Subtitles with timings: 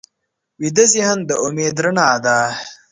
[0.61, 2.37] ویده ذهن د امید رڼا ده